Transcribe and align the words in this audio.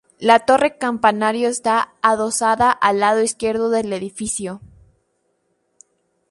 La 0.17 0.39
torre-campanario 0.39 1.47
está 1.47 1.93
adosada 2.01 2.71
al 2.71 2.99
lado 2.99 3.21
izquierdo 3.21 3.69
del 3.69 3.93
edificio. 3.93 4.59